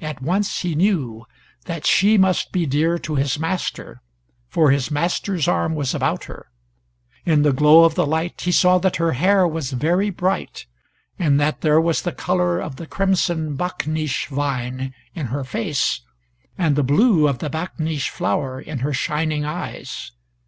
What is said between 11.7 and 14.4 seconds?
was the color of the crimson bakneesh